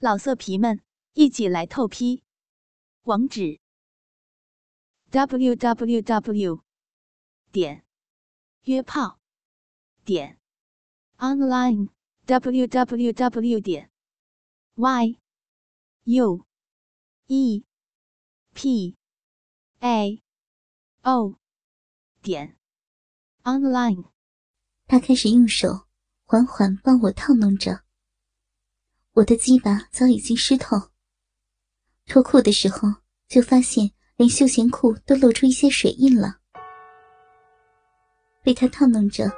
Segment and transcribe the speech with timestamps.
[0.00, 0.80] 老色皮们，
[1.14, 2.22] 一起来透批！
[3.02, 3.58] 网址
[5.10, 6.62] ：w w w
[7.50, 7.84] 点
[8.62, 9.18] 约炮
[10.04, 10.38] 点
[11.16, 11.88] online
[12.26, 13.90] w w w 点
[14.76, 15.18] y
[16.04, 16.46] u
[17.26, 17.64] e
[18.54, 18.96] p
[19.80, 20.22] a
[21.02, 21.40] o
[22.22, 22.56] 点
[23.42, 24.12] online。
[24.86, 25.88] 他开始用手
[26.24, 27.87] 缓缓帮我套弄着。
[29.14, 30.76] 我的鸡巴早已经湿透，
[32.06, 32.88] 脱裤的时候
[33.28, 36.36] 就发现连休闲裤都露出一些水印了。
[38.44, 39.30] 被他套弄着，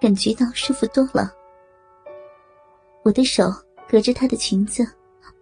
[0.00, 1.32] 感觉到舒服多了。
[3.02, 3.50] 我的手
[3.88, 4.86] 隔着他的裙子，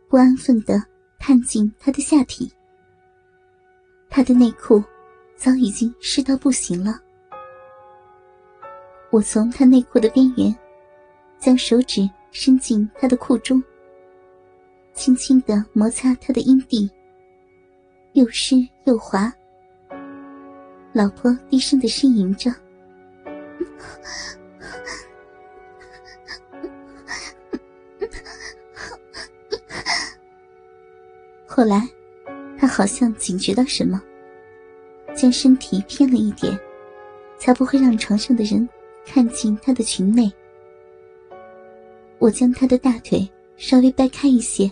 [0.09, 0.81] 不安分地
[1.19, 2.53] 探进他的下体。
[4.09, 4.83] 他的内裤
[5.37, 7.01] 早已经湿到不行了。
[9.11, 10.57] 我从他内裤的边缘，
[11.39, 13.63] 将手指伸进他的裤中。
[14.95, 16.91] 轻轻的摩擦他的阴蒂，
[18.13, 19.33] 又湿又滑。
[20.93, 22.53] 老婆低声的呻吟着。
[31.47, 31.89] 后来，
[32.59, 34.03] 他好像警觉到什么，
[35.15, 36.59] 将身体偏了一点，
[37.39, 38.69] 才不会让床上的人
[39.07, 40.31] 看进他的裙内。
[42.23, 44.71] 我将他的大腿稍微掰开一些。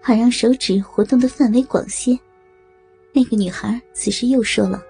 [0.00, 2.18] 好让手指活动的范围广些。
[3.12, 4.82] 那个女孩此时又说了：“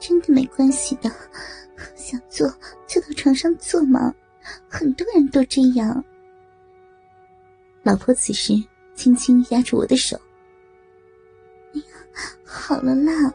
[0.00, 1.08] 真的没关系的，
[1.94, 2.52] 想坐
[2.88, 4.12] 就到床上坐嘛，
[4.68, 6.04] 很多人都这样。”
[7.84, 8.52] 老婆此时
[8.96, 10.20] 轻轻压住我的手
[11.72, 11.86] ：“哎呀，
[12.44, 13.32] 好了啦，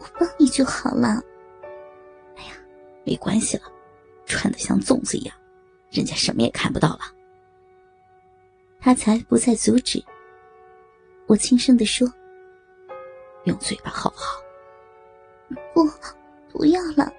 [0.00, 1.22] 我帮你就好了。
[2.36, 2.52] ”“哎呀，
[3.04, 3.62] 没关系了，
[4.26, 5.34] 穿的像粽子一样，
[5.90, 7.00] 人家什么也看不到了。”
[8.80, 10.02] 他才不再阻止。
[11.26, 12.06] 我轻声的说
[13.44, 14.40] ：“用嘴巴好不好
[15.74, 15.88] ？”“不，
[16.52, 17.12] 不要了，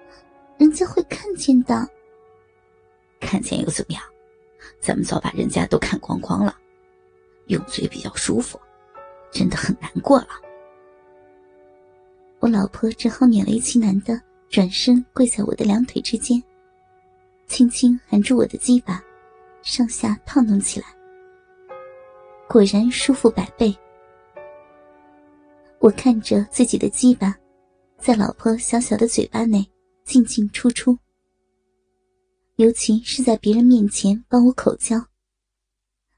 [0.57, 1.87] 人家会看见的。
[3.19, 4.03] ”“看见又怎么样？
[4.79, 6.55] 咱们早把人家都看光光了。
[7.47, 8.59] 用嘴比较舒服，
[9.31, 10.27] 真的很难过了。”
[12.39, 16.41] 我老婆只好勉为其难的转身跪在我的两腿之间，
[17.47, 19.01] 轻轻含住我的鸡巴，
[19.63, 20.87] 上下套弄起来。
[22.47, 23.75] 果然舒服百倍。
[25.79, 27.35] 我看着自己的鸡巴，
[27.97, 29.65] 在老婆小小的嘴巴内
[30.03, 30.97] 进进出出，
[32.55, 34.97] 尤其是在别人面前帮我口交，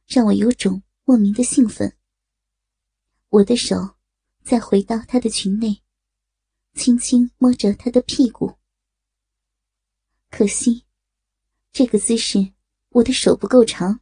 [0.08, 1.94] 让我有种莫名的兴奋。
[3.30, 3.76] 我的手
[4.44, 5.82] 再回到她的裙内，
[6.74, 8.54] 轻轻摸着她的屁股。
[10.32, 10.86] 可惜，
[11.72, 12.40] 这个姿势
[12.90, 14.00] 我的手不够长。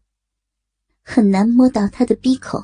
[1.10, 2.62] 很难摸到他的鼻口，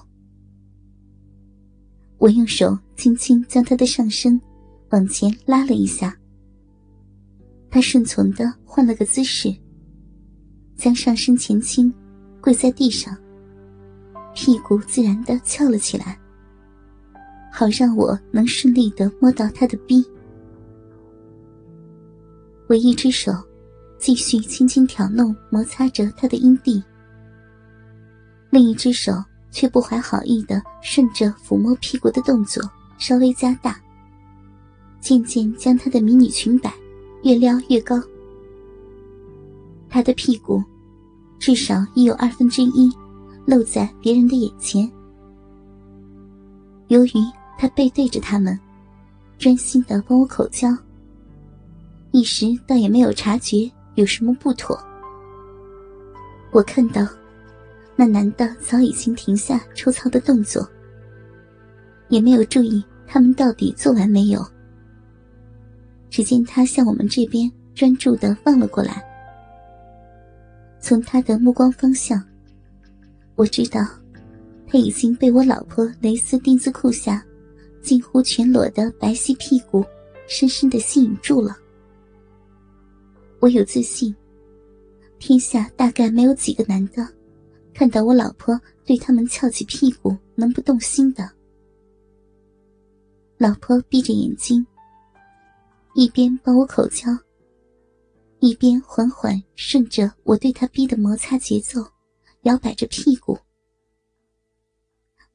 [2.17, 4.39] 我用手轻轻将他的上身
[4.89, 6.13] 往前拉了一下，
[7.69, 9.55] 他顺从的换了个姿势，
[10.75, 11.93] 将上身前倾，
[12.41, 13.17] 跪在地上，
[14.33, 16.19] 屁股自然的翘了起来，
[17.49, 20.03] 好让我能顺利的摸到他的逼。
[22.67, 23.31] 我一只手
[24.03, 26.83] 继续轻轻挑弄摩擦着他的阴蒂。
[28.49, 29.13] 另一只手
[29.49, 32.61] 却不怀好意的顺着抚摸屁股的动作
[32.97, 33.79] 稍微加大，
[34.99, 36.73] 渐渐将他的迷你裙摆
[37.23, 37.95] 越撩越高。
[39.87, 40.61] 他的屁股
[41.39, 42.91] 至少已有二分之一
[43.45, 44.91] 露在别人的眼前。
[46.89, 47.11] 由于
[47.57, 48.59] 他背对着他们，
[49.37, 50.67] 专心的帮我口交，
[52.11, 54.77] 一时倒也没有察觉有什么不妥。
[56.51, 57.07] 我看到。
[57.95, 60.67] 那男的早已经停下抽操的动作，
[62.09, 64.43] 也没有注意他们到底做完没有。
[66.09, 69.03] 只见他向我们这边专注的望了过来，
[70.79, 72.19] 从他的目光方向，
[73.35, 73.81] 我知道
[74.65, 77.23] 他已经被我老婆蕾丝丁字裤下
[77.83, 79.85] 近乎全裸的白皙屁股
[80.27, 81.56] 深深的吸引住了。
[83.44, 84.16] 我有自信，
[85.19, 87.06] 天下大概没有几个男的。
[87.74, 91.30] 看到我老婆对他们翘起屁股，能不动心的？
[93.38, 94.66] 老婆闭着眼睛，
[95.94, 97.07] 一边帮我口交，
[98.40, 101.86] 一边缓缓顺着我对她逼的摩擦节奏，
[102.44, 103.38] 摇摆着屁股。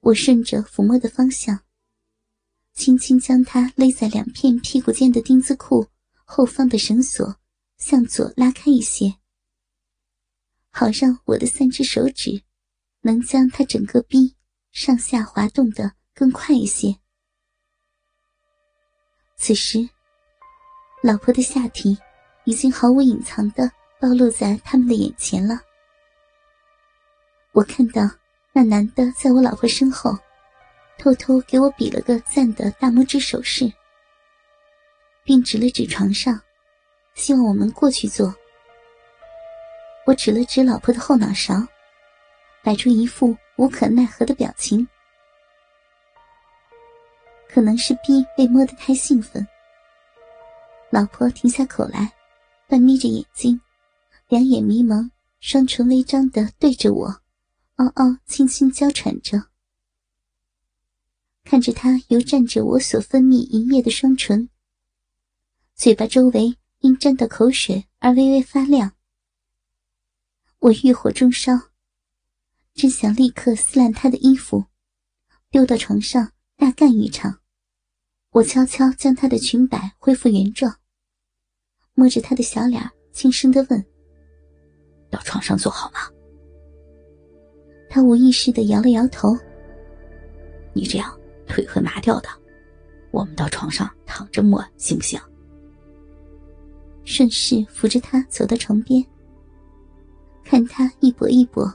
[0.01, 1.61] 我顺着抚摸的方向，
[2.73, 5.87] 轻轻将她勒在两片屁股间的丁字裤
[6.25, 7.37] 后方的绳索
[7.79, 9.15] 向左拉开一些。
[10.71, 12.43] 好让我的三只手指
[13.01, 14.37] 能将他整个逼
[14.71, 16.95] 上下滑动的更快一些。
[19.37, 19.89] 此时，
[21.03, 21.97] 老婆的下体
[22.45, 23.71] 已经毫无隐藏的
[24.01, 25.61] 暴露在他们的眼前了。
[27.53, 28.03] 我看到
[28.53, 30.17] 那男的在我老婆身后，
[30.99, 33.73] 偷偷给我比了个赞的大拇指手势，
[35.25, 36.41] 并指了指床上，
[37.19, 38.33] 希望我们过去坐。
[40.07, 41.67] 我指了指老婆的后脑勺，
[42.63, 44.87] 摆出一副无可奈何的表情。
[47.49, 49.45] 可能是逼被摸得太兴奋，
[50.91, 52.13] 老婆停下口来，
[52.69, 53.61] 半眯着眼睛，
[54.29, 55.11] 两眼迷蒙，
[55.41, 57.21] 双唇微张的对着我，
[57.77, 59.43] 嗷嗷轻轻娇喘着。
[61.45, 64.49] 看着她由蘸着我所分泌营液的双唇，
[65.75, 68.93] 嘴巴周围因沾到口水而微微发亮。
[70.61, 71.53] 我欲火中烧，
[72.75, 74.65] 真想立刻撕烂他的衣服，
[75.51, 77.41] 丢到床上大干一场。
[78.31, 80.79] 我悄悄将他的裙摆恢复原状，
[81.95, 83.85] 摸着他的小脸，轻声的问
[85.11, 86.01] ：“到床上坐好吗？”
[87.91, 89.37] 他无意识的摇了摇头。
[90.75, 92.29] 你这样腿会麻掉的，
[93.11, 95.19] 我们到床上躺着摸行不行？
[97.09, 99.03] 顺势扶着她走到床边，
[100.45, 101.73] 看她一跛一跛，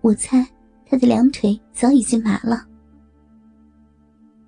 [0.00, 0.42] 我猜
[0.86, 2.66] 她的两腿早已经麻了。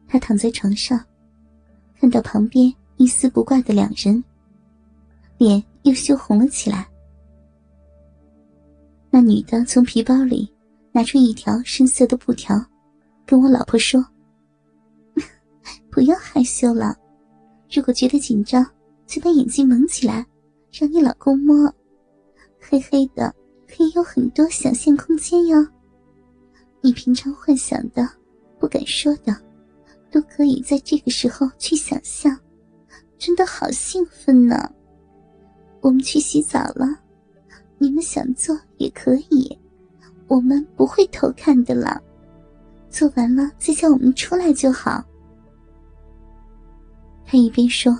[0.07, 0.99] 他躺在床上，
[2.01, 4.25] 看到旁边一丝不挂的两人，
[5.37, 6.89] 脸又羞红了起来。
[9.11, 10.51] 那女的从皮包里
[10.93, 12.59] 拿出一条深色的布条，
[13.27, 14.03] 跟我老婆说
[15.93, 16.97] ：“不要害羞了，
[17.71, 18.67] 如果觉得紧张，
[19.09, 20.25] 就把眼睛蒙起来，
[20.71, 21.75] 让你老公摸，
[22.61, 23.35] 黑黑的
[23.67, 25.67] 可以有很多想象空间哟。
[26.81, 28.09] 你平常幻想的，
[28.61, 29.37] 不敢说的。”
[30.11, 32.35] 都可以在这个时候去想象，
[33.19, 34.57] 真的好兴奋呢。
[35.83, 36.87] 我们去洗澡了，
[37.77, 39.59] 你们想做也可以，
[40.27, 42.03] 我们不会偷看的了。
[42.89, 45.05] 做完了再叫我们出来就好。
[47.27, 47.95] 他一边说，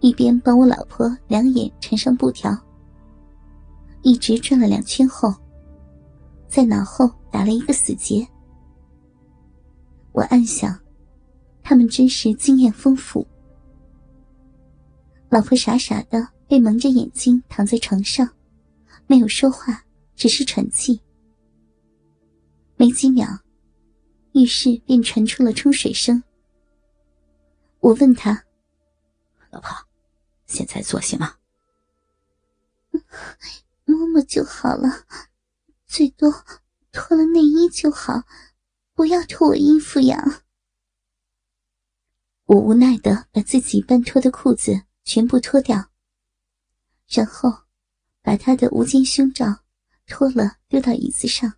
[0.00, 2.56] 一边帮我老婆两眼缠上布条，
[4.02, 5.34] 一直转了两圈后，
[6.48, 8.26] 在脑后打了一个死结。
[10.12, 10.78] 我暗想。
[11.60, 13.26] 他们真是经验丰富。
[15.28, 18.26] 老婆傻傻的被蒙着眼睛躺在床上，
[19.06, 19.84] 没有说话，
[20.16, 20.98] 只是喘气。
[22.78, 23.26] 没几秒，
[24.32, 26.22] 浴室便传出了冲水声。
[27.80, 28.42] 我问他
[29.52, 29.68] ：“老婆，
[30.48, 31.36] 现在做行吗？”
[33.84, 35.06] 摸摸就好了，
[35.86, 36.44] 最多
[36.90, 38.24] 脱了内衣就好，
[38.92, 40.42] 不要脱我衣服呀。
[42.44, 45.90] 我无奈的把自己半脱的裤子全部脱掉，
[47.08, 47.50] 然后
[48.20, 49.64] 把他的无肩胸罩
[50.06, 51.54] 脱了丢到椅子上，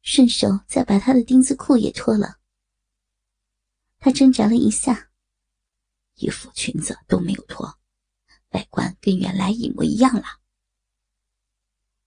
[0.00, 2.38] 顺手再把他的丁字裤也脱了。
[3.98, 5.10] 他挣扎了一下，
[6.16, 7.78] 衣服裙子都没有脱，
[8.50, 10.24] 外观跟原来一模一样了。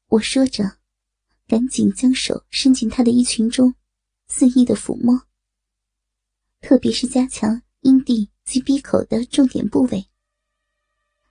[0.07, 0.77] 我说着，
[1.47, 3.75] 赶紧将手伸进他的衣裙中，
[4.27, 5.27] 肆意的抚摸。
[6.61, 10.07] 特别是加强阴蒂及鼻口的重点部位，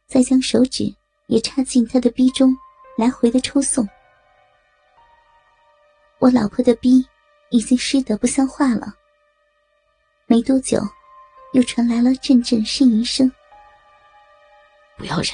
[0.07, 0.95] 再将手指
[1.28, 2.54] 也插进他的逼中，
[2.99, 3.88] 来回的抽送。
[6.21, 7.04] 我老婆的逼
[7.50, 8.95] 已经湿得不像话了。
[10.26, 10.81] 没多久，
[11.54, 13.30] 又传来了阵阵呻吟声。
[14.96, 15.28] 不要忍，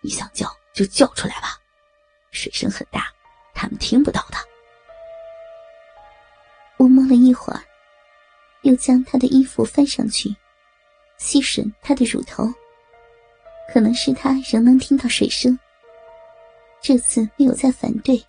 [0.00, 1.60] 你想叫就叫出来吧，
[2.30, 3.12] 水声很大，
[3.52, 4.36] 他们听不到的。
[6.76, 7.60] 我摸了一会儿。
[8.62, 10.34] 又将他的衣服翻上去，
[11.18, 12.46] 吸吮他的乳头。
[13.70, 15.58] 可能是他仍能听到水声，
[16.80, 18.24] 这次没有再反对。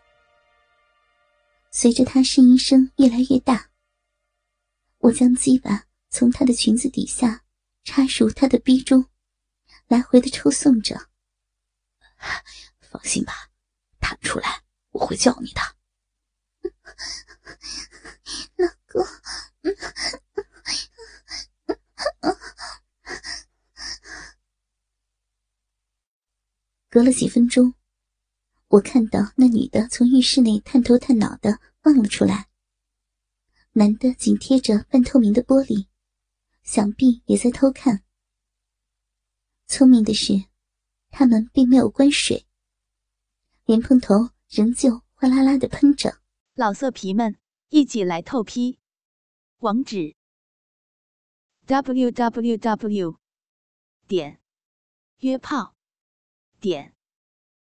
[1.71, 3.69] 随着他呻吟声越来越大，
[4.97, 5.85] 我将鸡巴
[6.17, 7.43] 从她的裙子底下
[7.83, 9.09] 插入她的逼中，
[9.87, 11.09] 来回的抽送着。
[12.79, 13.33] 放心吧，
[13.99, 15.59] 弹出来我会叫你的，
[18.55, 19.05] 老公。
[26.89, 27.73] 隔了几分钟，
[28.69, 32.47] 我看到那女的从浴室内探头探脑的望了出来，
[33.73, 35.87] 男的紧贴着半透明的玻璃，
[36.65, 38.03] 想必也在偷看。
[39.67, 40.49] 聪明的是，
[41.09, 42.45] 他们并没有关水，
[43.65, 46.21] 莲蓬头仍旧哗啦啦的喷着。
[46.55, 47.37] 老色皮们，
[47.69, 48.79] 一起来透批！
[49.59, 50.15] 网址
[51.65, 53.19] ：w w w
[54.07, 54.39] 点
[55.19, 55.75] 约炮
[56.59, 56.95] 点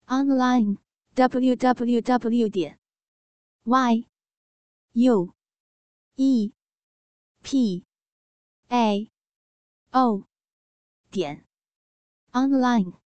[0.07, 0.79] online
[1.15, 2.79] w w w 点
[3.65, 4.09] y
[4.93, 5.35] u
[6.15, 6.53] e
[7.43, 7.88] p
[8.71, 9.11] a.
[9.93, 10.25] O.
[11.11, 11.47] 点。
[12.33, 13.08] Online。